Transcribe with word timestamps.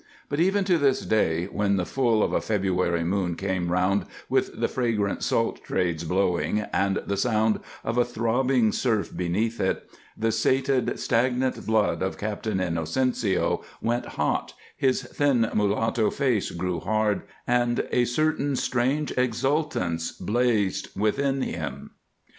But, 0.29 0.39
even 0.39 0.63
to 0.63 0.79
this 0.79 1.01
day, 1.05 1.45
when 1.45 1.75
the 1.75 1.85
full 1.85 2.23
of 2.23 2.33
a 2.33 2.41
February 2.41 3.03
moon 3.03 3.35
came 3.35 3.71
round 3.71 4.05
with 4.29 4.59
the 4.59 4.67
fragrant 4.67 5.21
salt 5.21 5.63
trades 5.63 6.03
blowing 6.05 6.61
and 6.73 7.03
the 7.05 7.15
sound 7.17 7.59
of 7.83 7.99
a 7.99 8.03
throbbing 8.03 8.71
surf 8.71 9.15
beneath 9.15 9.59
it, 9.61 9.87
the 10.17 10.31
sated, 10.31 10.99
stagnant 10.99 11.67
blood 11.67 12.01
of 12.01 12.17
Captain 12.17 12.59
Inocencio 12.59 13.63
went 13.79 14.07
hot, 14.17 14.55
his 14.75 15.03
thin 15.03 15.47
mulatto 15.53 16.09
face 16.09 16.49
grew 16.49 16.79
hard, 16.79 17.21
and 17.45 17.87
a 17.91 18.05
certain 18.05 18.55
strange 18.55 19.13
exultance 19.15 20.13
blazed 20.13 20.89
within 20.99 21.43
him. 21.43 21.91